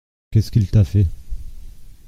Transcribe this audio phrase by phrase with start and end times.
[0.31, 1.05] Qu'est-ce qu'il t'a fait?